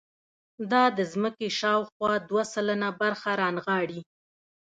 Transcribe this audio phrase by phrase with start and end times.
[0.71, 4.01] دا د ځمکې شاوخوا دوه سلنه برخه رانغاړي.